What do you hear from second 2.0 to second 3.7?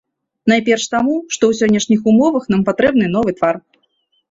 умовах нам патрэбны новы твар.